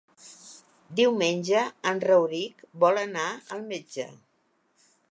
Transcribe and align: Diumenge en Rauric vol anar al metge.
Diumenge 0.99 1.61
en 1.91 2.01
Rauric 2.07 2.65
vol 2.87 3.01
anar 3.07 3.31
al 3.39 3.65
metge. 3.75 4.11